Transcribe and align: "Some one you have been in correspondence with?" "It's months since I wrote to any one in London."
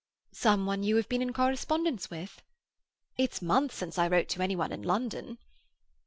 "Some 0.33 0.65
one 0.65 0.81
you 0.81 0.95
have 0.95 1.07
been 1.07 1.21
in 1.21 1.31
correspondence 1.31 2.09
with?" 2.09 2.41
"It's 3.19 3.39
months 3.39 3.75
since 3.75 3.99
I 3.99 4.07
wrote 4.07 4.29
to 4.29 4.41
any 4.41 4.55
one 4.55 4.71
in 4.71 4.81
London." 4.81 5.37